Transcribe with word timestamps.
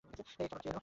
এই, 0.05 0.11
খাবার 0.13 0.49
খেয়ে 0.53 0.63
যাও। 0.65 0.79